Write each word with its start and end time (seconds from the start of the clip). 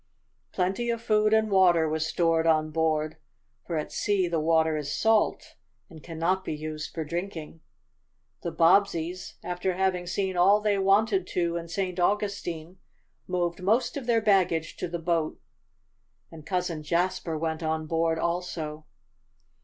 Plenty 0.51 0.89
of 0.89 0.99
food 0.99 1.31
and 1.31 1.51
water 1.51 1.87
was 1.87 2.07
stored 2.07 2.47
on 2.47 2.71
board, 2.71 3.17
for 3.67 3.77
at 3.77 3.91
sea 3.91 4.27
the 4.27 4.39
water 4.39 4.75
is 4.75 4.91
salt 4.91 5.53
and 5.91 6.01
cannot 6.01 6.43
be 6.43 6.55
used 6.55 6.91
for 6.91 7.05
drinking. 7.05 7.59
The 8.41 8.51
Bobbseys, 8.51 9.35
after 9.43 9.73
having 9.75 10.07
seen 10.07 10.35
all 10.35 10.59
they 10.59 10.79
wanted 10.79 11.27
to 11.27 11.55
in 11.55 11.67
St. 11.67 11.99
Augustine, 11.99 12.77
moved 13.27 13.61
most 13.61 13.95
of 13.95 14.07
their 14.07 14.21
baggage 14.21 14.75
to 14.77 14.87
the 14.87 14.97
boat, 14.97 15.39
and 16.31 16.47
Cousin 16.47 16.81
Jasper 16.81 17.37
went 17.37 17.61
on 17.61 17.85
board 17.85 18.17
also. 18.17 18.87